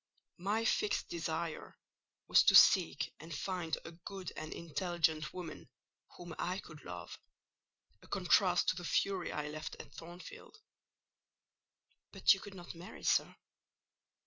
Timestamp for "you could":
12.33-12.55